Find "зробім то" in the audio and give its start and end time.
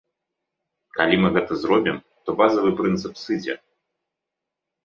1.65-2.29